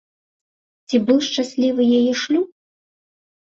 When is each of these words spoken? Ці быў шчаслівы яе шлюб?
Ці 0.87 0.95
быў 1.09 1.19
шчаслівы 1.27 1.83
яе 1.99 2.13
шлюб? 2.23 2.49